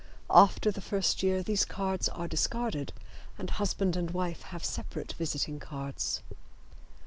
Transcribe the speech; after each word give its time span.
After 0.31 0.71
the 0.71 0.81
first 0.81 1.21
year 1.21 1.43
these 1.43 1.63
cards 1.63 2.09
are 2.09 2.27
discarded, 2.27 2.91
and 3.37 3.47
husband 3.51 3.95
and 3.95 4.09
wife 4.09 4.41
have 4.41 4.65
separate 4.65 5.13
visiting 5.19 5.59
cards. 5.59 6.23